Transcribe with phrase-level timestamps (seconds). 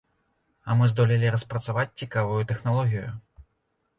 [0.67, 3.13] А мы здолелі распрацаваць цікавую тэхналогію.